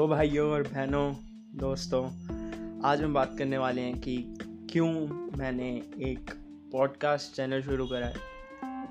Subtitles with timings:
[0.00, 1.14] तो भाइयों और बहनों,
[1.54, 2.04] दोस्तों,
[2.84, 4.16] आज हम बात करने वाले हैं कि
[4.72, 4.92] क्यों
[5.38, 5.68] मैंने
[6.02, 6.30] एक
[6.72, 8.14] पॉडकास्ट चैनल शुरू करा है।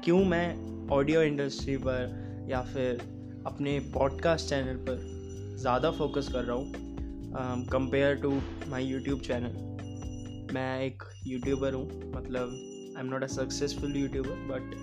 [0.03, 3.01] क्यों मैं ऑडियो इंडस्ट्री पर या फिर
[3.47, 4.99] अपने पॉडकास्ट चैनल पर
[5.59, 6.73] ज़्यादा फोकस कर रहा हूँ
[7.67, 8.31] compare to
[8.67, 12.53] my YouTube channel मैं एक यूट्यूबर हूँ मतलब
[12.97, 14.75] I am not a successful youtuber but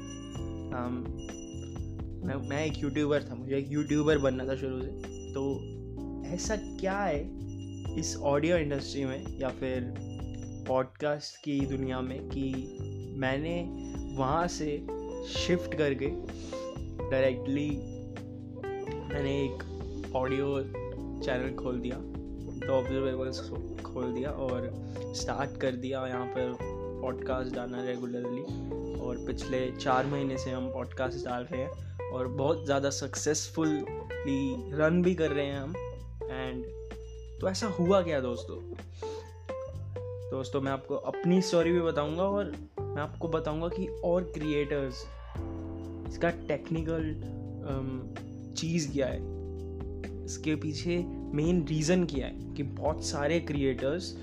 [2.27, 5.77] मैं मैं एक यूट्यूबर था, मुझे एक यूट्यूबर बनना था शुरू से तो
[6.32, 7.21] ऐसा क्या है
[7.98, 9.94] इस ऑडियो इंडस्ट्री में या फिर
[10.68, 12.79] पॉडकास्ट की दुनिया में कि
[13.17, 13.82] मैंने
[14.17, 14.86] वहाँ से
[15.29, 16.07] शिफ्ट करके
[17.11, 17.70] डायरेक्टली
[19.14, 19.62] मैंने एक
[20.17, 20.61] ऑडियो
[21.25, 21.96] चैनल खोल दिया
[22.67, 23.40] द ऑब्जर्वेबल्स
[23.82, 24.70] खोल दिया और
[25.17, 26.56] स्टार्ट कर दिया यहाँ पर
[27.03, 28.43] पॉडकास्ट डालना रेगुलरली
[29.00, 35.03] और पिछले चार महीने से हम पॉडकास्ट डाल रहे हैं और बहुत ज़्यादा सक्सेसफुली रन
[35.03, 35.75] भी कर रहे हैं हम।
[37.41, 38.56] तो ऐसा हुआ क्या दोस्तों?
[40.31, 45.05] दोस्तों, मैं आपको अपनी स्टोरी भी बताऊँगा और मैं आपको बताऊँगा कि और क्रिएटर्स
[46.09, 47.14] इसका टेक्निकल
[48.57, 49.19] चीज़ क्या है?
[50.25, 52.55] इसके पीछे मेन रीज़न क्या है?
[52.55, 54.17] कि बहुत सारे क्रिएटर्स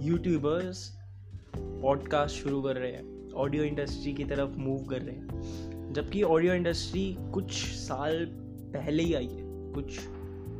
[0.00, 0.98] यूट्यूबर्स
[1.56, 6.54] पॉडकास्ट शुरू कर रहे हैं ऑडियो इंडस्ट्री की तरफ़ मूव कर रहे हैं। जबकि ऑडियो
[6.54, 8.24] इंडस्ट्री कुछ साल
[8.74, 9.98] पहले ही आई है, कुछ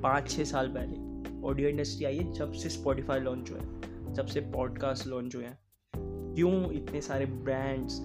[0.03, 1.10] पाँच छः साल पहले।
[1.45, 3.81] ऑडियो इंडस्ट्री आई है जब से स्पॉटिफाई लॉन्च हुआ है,
[4.15, 5.59] जब से पॉडकास्ट लॉन्च हुए हैं।
[6.35, 8.01] क्यों इतने सारे ब्रांड्स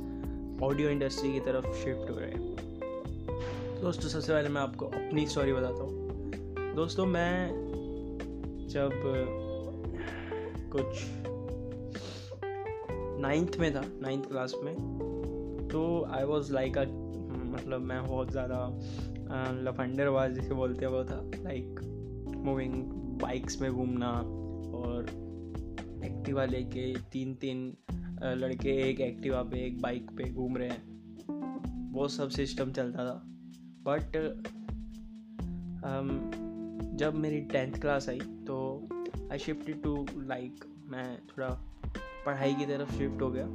[0.64, 2.56] ऑडियो इंडस्ट्री की तरफ़ शिफ्ट हो रहे हैं?
[3.82, 6.06] दोस्तों, सबसे पहले मैं आपको अपनी स्टोरी बताता हूँ।
[6.76, 7.66] दोस्तों, मैं
[8.68, 8.92] जब,
[10.76, 10.86] कुछ
[13.20, 14.76] नाइन्थ में था नाइन्थ क्लास में
[15.72, 16.84] तो आई वॉज़ लाइक अ
[17.46, 18.80] मतलब मैं बहुत ज़्यादा
[19.62, 21.80] लफंडरबाज जिसे बोलते हैं वो था लाइक
[22.36, 24.12] मूविंग बाइक्स में घूमना
[24.76, 25.06] और
[26.06, 27.66] एक्टिवा लेके तीन तीन
[28.40, 33.22] लड़के एक एक्टिवा पे, एक बाइक पे घूम रहे हैं। वो सब सिस्टम चलता था।
[33.88, 34.18] बट
[36.98, 38.58] जब मेरी टेंथ क्लास आई तो
[39.32, 41.50] आई शिफ्ट टू लाइक मैं थोड़ा
[42.26, 43.46] पढ़ाई की तरफ़ शिफ्ट हो गया।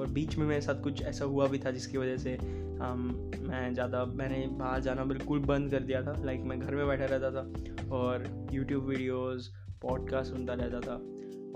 [0.00, 3.00] और बीच में मेरे साथ कुछ ऐसा हुआ भी था जिसकी वजह से um,
[3.40, 7.04] मैं ज़्यादा मैंने बाहर जाना बिल्कुल बंद कर दिया था। लाइक मैं घर में बैठा
[7.04, 9.52] रहता था और यूट्यूब वीडियोस
[9.82, 10.94] पॉडकास्ट सुनता रहता था।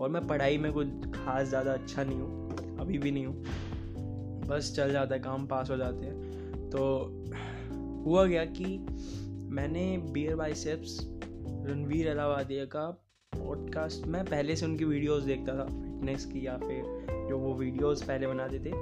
[0.00, 4.72] और मैं पढ़ाई में कुछ खास ज़्यादा अच्छा नहीं हूँ अभी भी नहीं हूँ। बस
[4.76, 6.82] चल जाता है काम पास हो जाते हैं। तो
[8.06, 8.76] हुआ गया कि
[9.54, 10.98] मैंने बियर बाइसेप्स
[11.68, 12.86] रणवीर अलावादिया का
[13.32, 15.66] पॉडकास्ट मैं पहले से उनकी वीडियोस देखता था।
[16.04, 18.72] फिटनेस की या फिर जो वो वीडियोस पहले बनाते थे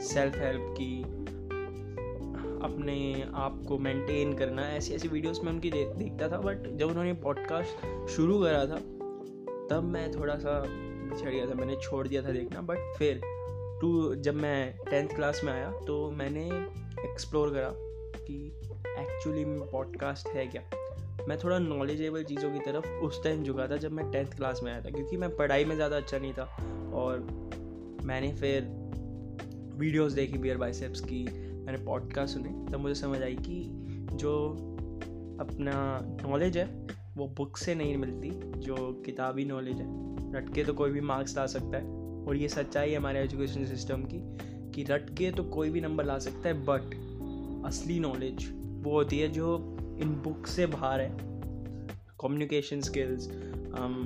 [0.00, 1.02] सेल्फ हेल्प की
[2.64, 2.96] अपने
[3.34, 7.12] आप को मेंटेन करना ऐसी ऐसी वीडियोस में उनकी दे, देखता था बट जब उन्होंने
[7.12, 8.78] पॉडकास्ट शुरू करा था
[9.70, 13.20] तब मैं थोड़ा सा बिछड़ गया था मैंने छोड़ दिया था देखना बट फिर
[13.80, 16.46] टू जब मैं टेंथ क्लास में आया तो मैंने
[17.10, 17.70] एक्सप्लोर करा
[18.24, 18.52] कि
[18.98, 20.62] एक्चुअली में पॉडकास्ट है क्या।
[21.28, 24.72] मैं थोड़ा नॉलेजेबल चीज़ों की तरफ़ उस टाइम झुका था जब मैं टेंथ क्लास में
[24.72, 26.44] आया था, क्योंकि मैं पढ़ाई में ज़्यादा अच्छा नहीं था
[26.94, 27.18] और
[28.04, 28.62] मैंने फिर
[29.76, 31.24] वीडियोस देखी बियर बाइसेप्स की,
[31.64, 33.62] मैंने पॉडकास्ट सुने, तब मुझे समझ आई कि
[34.12, 34.50] जो
[35.40, 36.86] अपना नॉलेज है,
[37.16, 39.86] वो बुक से नहीं मिलती, जो किताबी नॉलेज है।
[40.32, 41.84] रट के तो कोई भी मार्क्स ला सकता है
[42.26, 44.18] और ये सच्चाई है हमारे एजुकेशन सिस्टम की
[44.70, 46.94] कि रट के तो कोई भी नंबर ला सकता है बट
[47.66, 48.48] असली नॉलेज
[48.84, 51.10] वो होती है जो इन बुक से बाहर है।
[52.20, 53.96] कम्युनिकेशन स्किल्स um,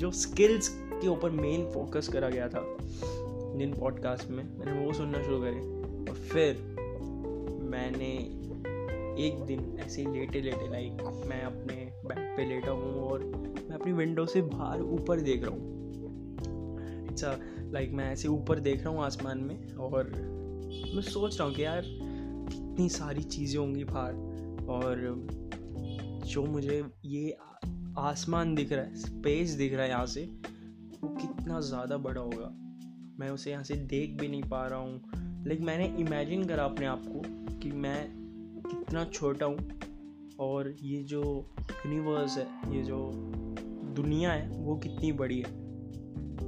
[0.00, 2.64] जो स्किल्स के ऊपर मेन फोकस करा गया था
[3.58, 5.60] जिन पॉडकास्ट में मैंने वो सुनना शुरू करे।
[6.10, 6.56] और फिर
[7.70, 8.10] मैंने
[9.26, 11.74] एक दिन ऐसे लेटे लेटे लाइक मैं अपने
[12.06, 13.24] बेड पे लेटा हूँ और
[13.68, 15.72] मैं अपनी विंडो से बाहर ऊपर देख रहा हूँ।
[17.10, 17.24] इट्स
[17.72, 20.10] लाइक मैं ऐसे ऊपर देख रहा हूँ आसमान में और
[20.94, 24.33] मैं सोच रहा हूँ कि यार कितनी सारी चीज़ें होंगी बाहर।
[24.68, 25.00] और
[26.26, 27.36] जो मुझे ये
[27.98, 30.22] आसमान दिख रहा है स्पेस दिख रहा है यहाँ से,
[31.02, 32.50] वो कितना ज़्यादा बड़ा होगा।
[33.18, 36.86] मैं उसे यहाँ से देख भी नहीं पा रहा हूँ। लेकिन मैंने इमेजिन करा अपने
[36.86, 37.22] आप को
[37.58, 38.06] कि मैं
[38.68, 39.68] कितना छोटा हूँ
[40.40, 41.22] और ये जो
[41.86, 42.46] यूनिवर्स है,
[42.76, 43.10] ये जो
[43.96, 45.62] दुनिया है, वो कितनी बड़ी है।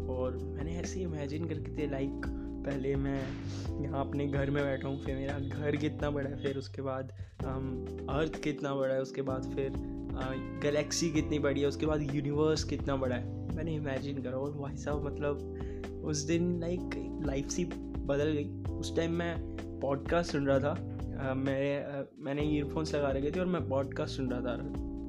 [0.08, 2.26] और मैंने ऐसे इमेजिन करके थे लाइक
[2.66, 3.20] पहले मैं
[3.82, 7.12] यहाँ अपने घर में बैठा हूँ फिर मेरा घर कितना बड़ा है फिर उसके बाद
[8.10, 9.72] अर्थ कितना बड़ा है उसके बाद फिर
[10.62, 14.76] गैलेक्सी कितनी बड़ी है उसके बाद यूनिवर्स कितना बड़ा है। मैंने इमेजिन करा और भाई
[14.76, 16.90] साहब मतलब उस दिन लाइक
[17.26, 19.36] लाइफ सी बदल गई। उस टाइम मैं
[19.80, 20.74] पॉडकास्ट सुन रहा था।
[21.16, 24.56] Uh, मेरे uh, मैंने ईयरफोन्स लगा रखे थे और मैं पॉडकास्ट सुन रहा था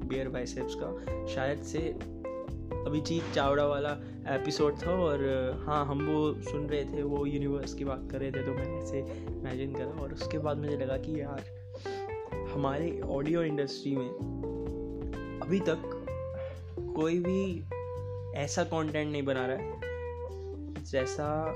[0.08, 1.78] बियर बाइसेप्स का। शायद से
[2.86, 3.90] अभिजीत चावड़ा वाला
[4.28, 5.20] एपिसोड था और
[5.66, 8.78] हाँ हम वो सुन रहे थे, वो यूनिवर्स की बात कर रहे थे तो मैंने
[8.78, 11.72] ऐसे इमेजिन करा और उसके बाद मुझे लगा कि यार,
[12.54, 14.08] हमारे ऑडियो इंडस्ट्री में
[15.42, 16.06] अभी तक
[16.96, 17.64] कोई भी
[18.36, 19.80] ऐसा कंटेंट नहीं बना रहा है
[20.84, 21.54] जैसा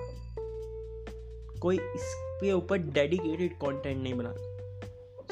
[1.62, 4.34] कोई इसके ऊपर डेडिकेटेड कंटेंट नहीं बना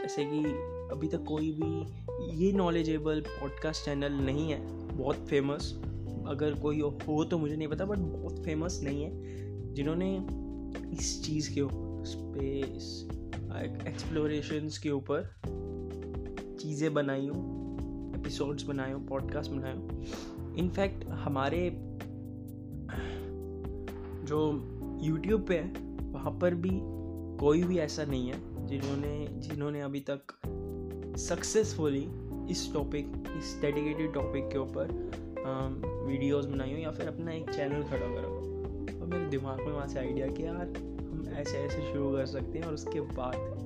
[0.03, 0.45] जैसे कि
[0.93, 2.01] अभी तक कोई भी
[2.47, 4.61] ये नॉलेजेबल पॉडकास्ट चैनल नहीं है,
[4.97, 5.83] बहुत फ़ेमस
[6.31, 10.17] अगर कोई हो तो मुझे नहीं पता बट बहुत फ़ेमस नहीं है, जिन्होंने
[10.93, 13.09] इस चीज़ के ऊपर स्पेस
[13.87, 15.31] एक्सप्लोरेशंस के ऊपर
[16.61, 17.37] चीज़ें बनाई हो
[18.17, 21.71] एपिसोड्स बनाए हो पॉडकास्ट बनाए हो। इनफैक्ट हमारे
[24.29, 24.41] जो
[25.03, 25.73] यूट्यूब पे है,
[26.03, 26.71] वहाँ पर भी
[27.41, 30.35] कोई भी ऐसा नहीं है, जिन्होंने जिन्होंने अभी तक
[31.19, 32.07] सक्सेसफुली
[32.51, 37.83] इस टॉपिक इस डेडिकेटेड टॉपिक के ऊपर वीडियोस बनाई हो या फिर अपना एक चैनल
[37.83, 38.35] खड़ा करो
[39.01, 40.67] और मेरे दिमाग में वहाँ से आइडिया कि यार,
[41.01, 43.59] हम ऐसे ऐसे शुरू कर सकते हैं और उसके बाद।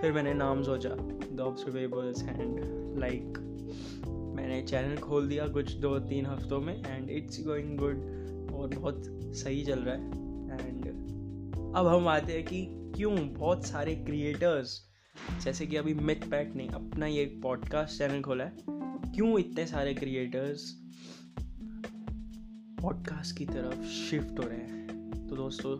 [0.00, 0.88] फिर मैंने नाम सोचा
[1.32, 2.60] द ऑब्जर्वेबल्स एंड
[2.98, 3.38] लाइक
[4.08, 7.96] मैंने चैनल खोल दिया कुछ दो तीन हफ्तों में एंड इट्स गोइंग गुड
[8.54, 10.06] और बहुत सही चल रहा है।
[10.68, 10.88] एंड
[11.76, 12.66] अब हम आते हैं कि
[12.96, 14.90] क्यों बहुत सारे क्रिएटर्स
[15.44, 18.52] जैसे कि अभी मिथ पैक ने अपना ये पॉडकास्ट चैनल खोला है।
[19.04, 20.70] क्यों इतने सारे क्रिएटर्स
[22.82, 24.86] पॉडकास्ट की तरफ़ शिफ्ट हो रहे हैं?
[25.28, 25.76] तो दोस्तों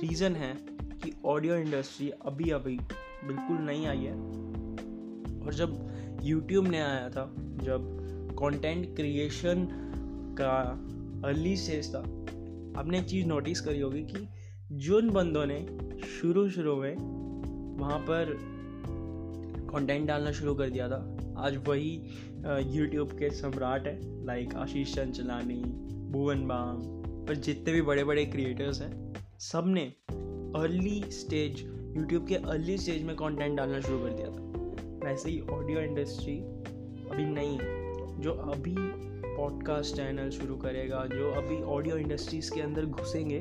[0.00, 2.78] रीज़न है कि ऑडियो इंडस्ट्री अभी अभी
[3.24, 4.14] बिल्कुल नहीं आई है।
[5.40, 5.92] और जब
[6.22, 7.98] यूट्यूब ने आया था, जब
[8.32, 9.68] कंटेंट क्रिएशन
[10.38, 10.56] का
[11.28, 11.98] अर्ली स्टेज था,
[12.80, 14.28] आपने एक चीज़ नोटिस करी होगी कि
[14.72, 15.66] जिन बंदों ने
[16.06, 16.96] शुरू शुरू में
[17.78, 18.38] वहाँ पर
[19.70, 22.02] कंटेंट डालना शुरू कर दिया था, आज वही
[22.42, 25.62] यूट्यूब के सम्राट है लाइक आशीष चंद चलानी
[26.12, 26.78] भुवन बाम,
[27.28, 28.92] और जितने भी बड़े बड़े क्रिएटर्स हैं
[29.40, 29.82] सबने
[30.56, 31.60] अर्ली स्टेज
[31.96, 36.38] यूट्यूब के अर्ली स्टेज में कंटेंट डालना शुरू कर दिया था। वैसे ही ऑडियो इंडस्ट्री
[37.10, 37.58] अभी नहीं
[38.22, 43.38] जो अभी पॉडकास्ट चैनल शुरू करेगा, जो अभी ऑडियो इंडस्ट्रीज़ के अंदर घुसेंगे,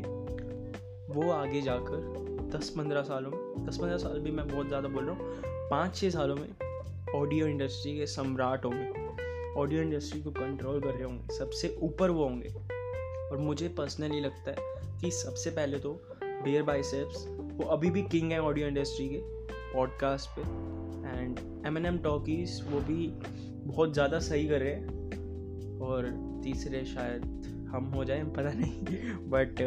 [1.09, 5.05] वो आगे जाकर दस पंद्रह सालों में, दस पंद्रह साल भी मैं बहुत ज़्यादा बोल
[5.05, 6.47] रहा हूँ, पाँच छः सालों में
[7.15, 12.23] ऑडियो इंडस्ट्री के सम्राट होंगे। ऑडियो इंडस्ट्री को कंट्रोल कर रहे होंगे। सबसे ऊपर वो
[12.23, 12.49] होंगे।
[13.31, 18.31] और मुझे पर्सनली लगता है कि सबसे पहले तो बियर बाइसेप्स वो अभी भी किंग
[18.31, 19.17] है ऑडियो इंडस्ट्री के
[19.73, 20.41] पॉडकास्ट पे।
[21.19, 23.07] And M N M talkies वो भी
[23.67, 26.09] बहुत ज़्यादा सही कर रहे हैं। और
[26.43, 27.23] तीसरे शायद
[27.71, 28.81] हम हो जाए, पता नहीं।
[29.29, 29.61] बट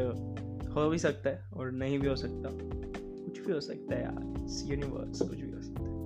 [0.76, 4.70] हो भी सकता है और नहीं भी हो सकता। कुछ भी हो सकता है यार।
[4.70, 6.01] यूनिवर्स कुछ भी हो सकता है।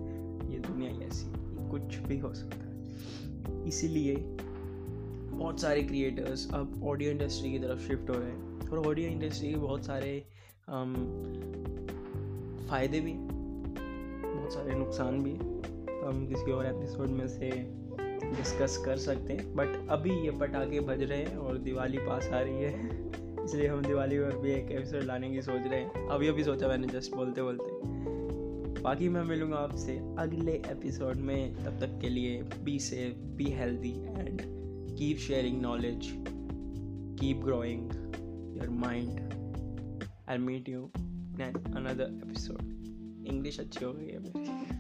[0.56, 1.26] ये दुनिया ही ऐसी
[1.70, 4.17] कुछ भी हो सकता है। इसीलिए
[5.37, 9.50] बहुत सारे क्रिएटर्स अब ऑडियो इंडस्ट्री की तरफ़ शिफ्ट हो रहे हैं और ऑडियो इंडस्ट्री
[9.50, 10.25] के बहुत सारे
[10.69, 10.94] आम,
[12.70, 15.35] फ़ायदे भी बहुत सारे नुकसान भी
[16.06, 17.50] हम किसी और एपिसोड में से
[18.31, 22.41] डिस्कस कर सकते हैं। बट अभी ये पटाखे बज रहे हैं और दिवाली पास आ
[22.41, 22.91] रही है
[23.44, 26.69] इसलिए हम दिवाली पर भी एक एपिसोड लाने की सोच रहे हैं। अभी अभी सोचा
[26.69, 27.70] मैंने जस्ट बोलते बोलते
[28.86, 33.90] बाकी मैं मिलूँगा आपसे अगले एपिसोड में। तब तक के लिए be safe be healthy
[33.90, 34.43] and
[34.96, 35.98] keep sharing knowledge
[37.20, 37.93] keep growing
[38.56, 39.20] your mind
[40.28, 42.62] I meet you another episode
[43.26, 44.75] English अच्छी हो गई है मेरी।